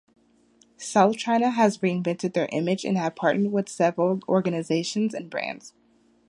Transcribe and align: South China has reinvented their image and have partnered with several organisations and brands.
South 0.77 1.15
China 1.15 1.51
has 1.51 1.77
reinvented 1.77 2.33
their 2.33 2.49
image 2.51 2.83
and 2.85 2.97
have 2.97 3.15
partnered 3.15 3.51
with 3.51 3.69
several 3.69 4.19
organisations 4.27 5.13
and 5.13 5.29
brands. 5.29 5.75